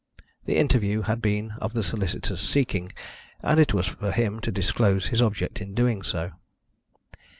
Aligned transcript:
The 0.45 0.57
interview 0.57 1.01
had 1.03 1.21
been 1.21 1.51
of 1.59 1.73
the 1.73 1.83
solicitor's 1.83 2.41
seeking, 2.41 2.91
and 3.43 3.59
it 3.59 3.71
was 3.71 3.85
for 3.85 4.11
him 4.11 4.39
to 4.39 4.51
disclose 4.51 5.09
his 5.09 5.21
object 5.21 5.61
in 5.61 5.75
doing 5.75 6.01
so. 6.01 6.31